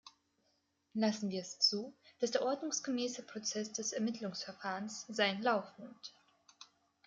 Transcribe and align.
Lassen 0.95 1.29
wir 1.29 1.41
es 1.41 1.59
zu, 1.59 1.93
dass 2.19 2.31
der 2.31 2.41
ordnungsgemäße 2.41 3.21
Prozess 3.21 3.71
des 3.71 3.93
Ermittlungsverfahrens 3.93 5.05
seinen 5.09 5.43
Lauf 5.43 5.77
nimmt. 5.77 6.11